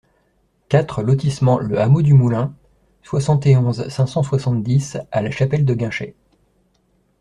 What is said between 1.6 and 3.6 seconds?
Hameau du Moulin, soixante et